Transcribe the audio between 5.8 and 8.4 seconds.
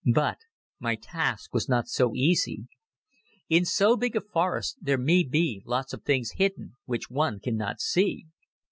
of things hidden which one can not see.